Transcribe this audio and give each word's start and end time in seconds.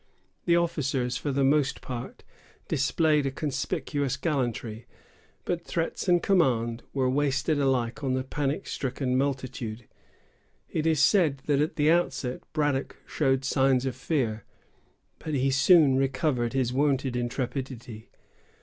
The 0.45 0.55
officers, 0.57 1.15
for 1.15 1.31
the 1.31 1.43
most 1.43 1.79
part, 1.81 2.23
displayed 2.67 3.27
a 3.27 3.29
conspicuous 3.29 4.17
gallantry; 4.17 4.87
but 5.45 5.63
threats 5.63 6.07
and 6.07 6.23
commands 6.23 6.81
were 6.91 7.07
wasted 7.07 7.59
alike 7.59 8.03
on 8.03 8.15
the 8.15 8.23
panic 8.23 8.65
stricken 8.65 9.15
multitude. 9.15 9.87
It 10.71 10.87
is 10.87 11.03
said 11.03 11.43
that 11.45 11.61
at 11.61 11.75
the 11.75 11.91
outset 11.91 12.41
Braddock 12.51 12.95
showed 13.05 13.45
signs 13.45 13.85
of 13.85 13.95
fear; 13.95 14.43
but 15.19 15.35
he 15.35 15.51
soon 15.51 15.97
recovered 15.97 16.53
his 16.53 16.73
wonted 16.73 17.15
intrepidity. 17.15 18.09